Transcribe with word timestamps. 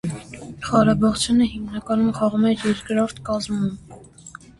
Ղարաբաղցյանը 0.67 1.47
հիմնականում 1.51 2.09
խաղում 2.19 2.47
էր 2.53 2.65
երկրորդ 2.69 3.21
կազմում։ 3.29 4.01